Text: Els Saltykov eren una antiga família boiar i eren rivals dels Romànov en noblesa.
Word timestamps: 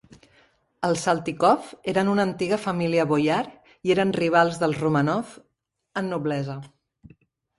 Els 0.87 1.01
Saltykov 1.07 1.67
eren 1.93 2.07
una 2.13 2.23
antiga 2.29 2.57
família 2.63 3.05
boiar 3.11 3.37
i 3.89 3.93
eren 3.97 4.13
rivals 4.19 4.57
dels 4.63 4.81
Romànov 4.85 5.35
en 6.03 6.09
noblesa. 6.15 6.57